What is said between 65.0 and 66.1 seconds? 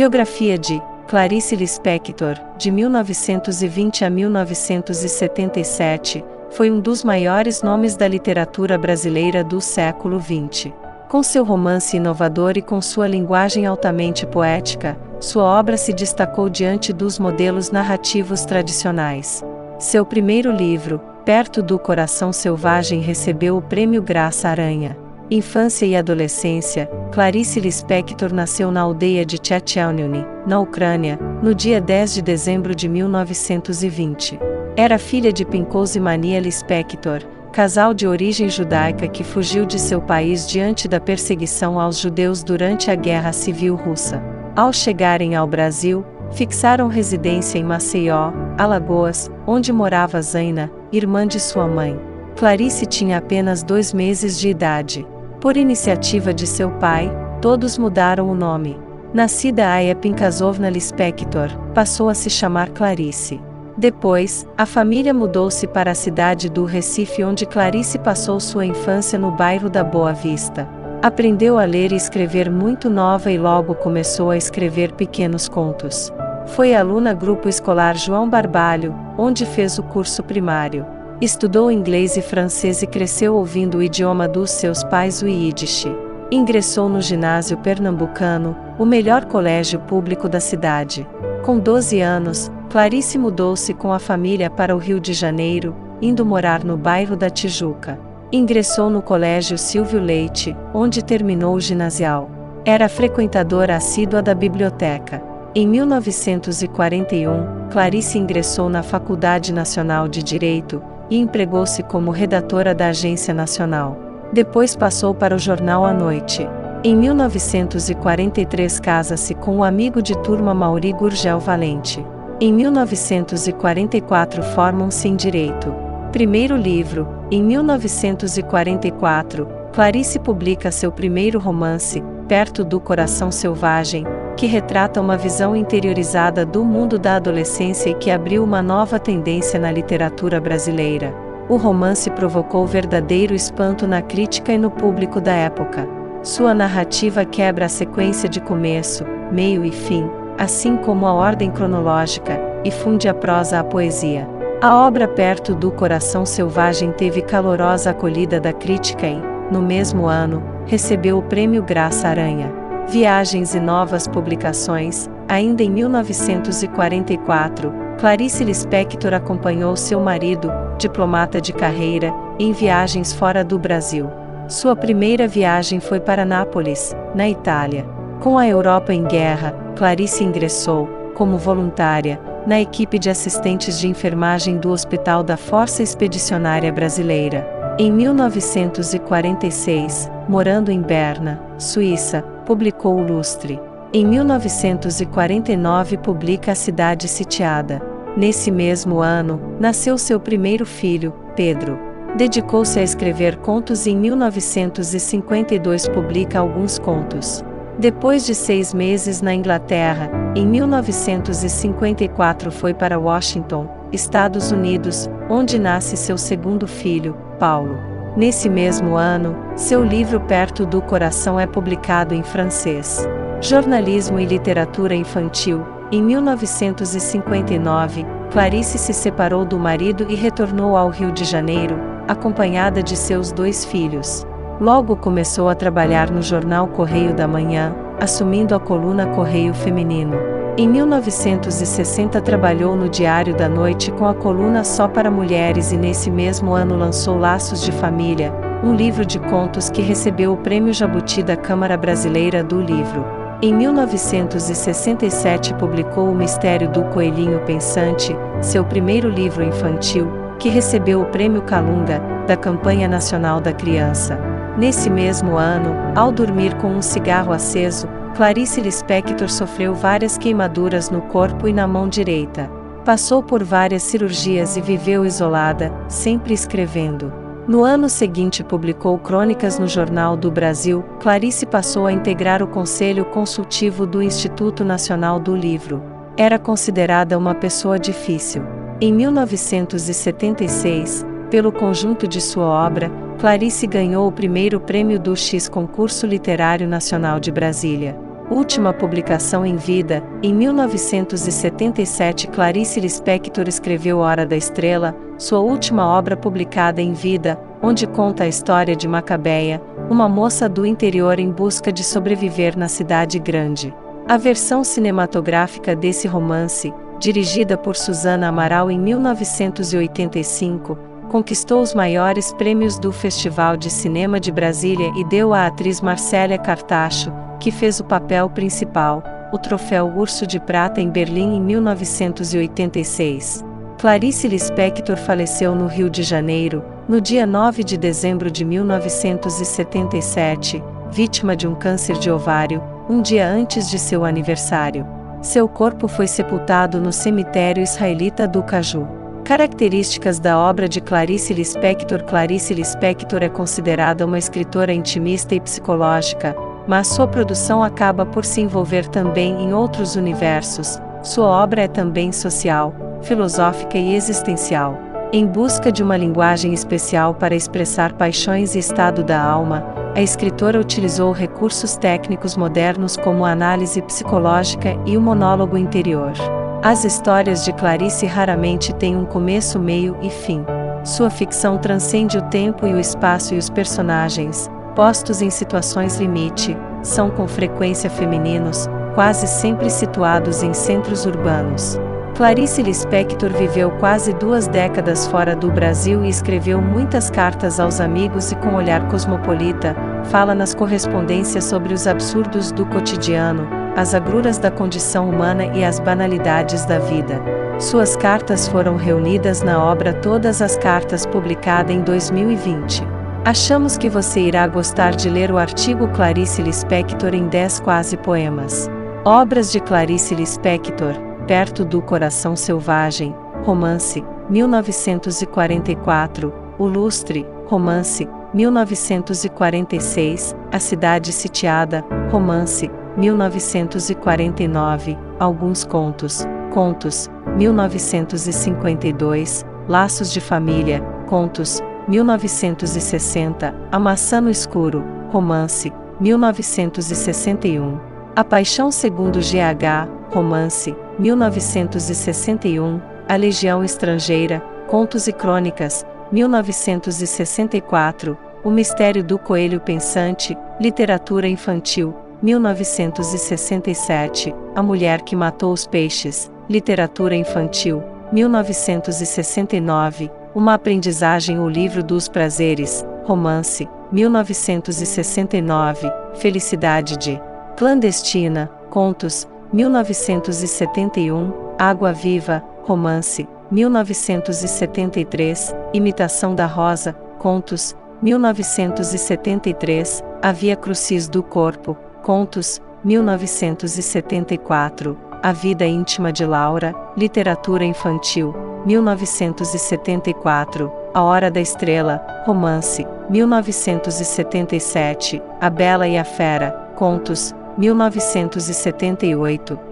mudou-se para a